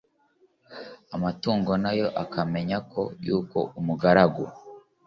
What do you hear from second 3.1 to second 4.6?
yuko umugaru